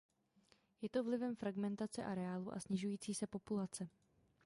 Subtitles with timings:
[0.81, 3.89] Je to vlivem fragmentace areálu a snižující se populace.